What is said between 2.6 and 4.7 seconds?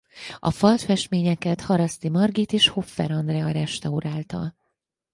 Hoffer Andrea restaurálta.